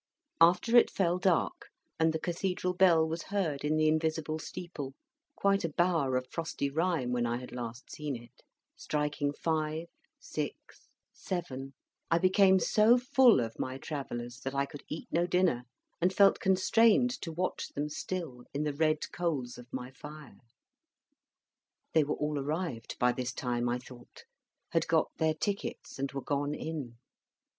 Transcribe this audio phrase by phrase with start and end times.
[0.41, 1.69] After it fell dark,
[1.99, 4.95] and the Cathedral bell was heard in the invisible steeple
[5.35, 8.41] quite a bower of frosty rime when I had last seen it
[8.75, 9.85] striking five,
[10.19, 11.75] six, seven,
[12.09, 15.65] I became so full of my Travellers that I could eat no dinner,
[16.01, 20.39] and felt constrained to watch them still in the red coals of my fire.
[21.93, 24.23] They were all arrived by this time, I thought,
[24.71, 26.97] had got their tickets, and were gone in.